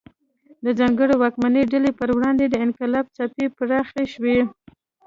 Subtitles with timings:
[0.65, 4.37] د ځانګړې واکمنې ډلې پر وړاندې د انقلاب څپې پراخې شوې.